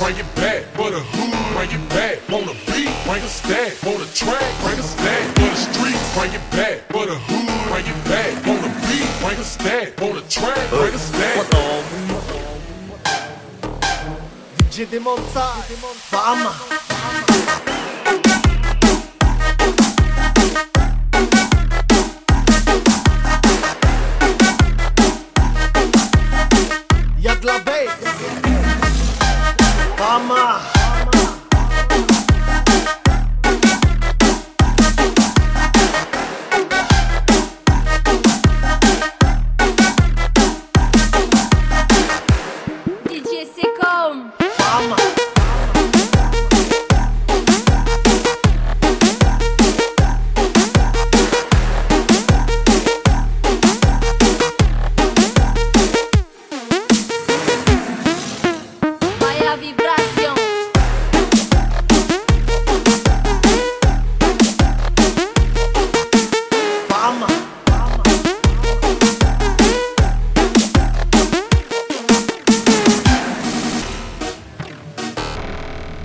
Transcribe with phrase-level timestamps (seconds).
[0.00, 0.64] bring it back.
[0.74, 2.16] For the hood, bring it back.
[2.32, 3.76] On the beat, bring a stack.
[3.84, 5.24] On the track, bring a stack.
[5.36, 6.76] For the streets, bring it back.
[6.88, 8.32] For the hood, bring it back.
[8.48, 10.00] On the beat, bring a stack.
[10.00, 11.36] On the track, bring a stack.
[14.70, 15.76] DJ Demonside
[16.08, 17.39] Fama
[30.00, 30.60] Fama
[43.08, 44.32] DJ SeckoM.
[44.56, 45.19] Fama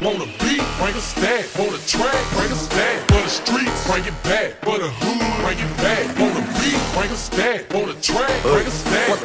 [0.00, 1.44] On the beat, bring a stack.
[1.58, 3.08] On the track, bring a stack.
[3.08, 4.52] For the streets, bring it back.
[4.62, 6.06] For the hood, bring it back.
[6.20, 7.74] On the beat, bring a stack.
[7.74, 9.18] On the track, bring a stack.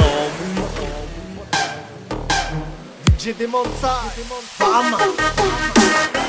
[3.05, 4.25] DJ Demonside
[4.57, 6.22] Fama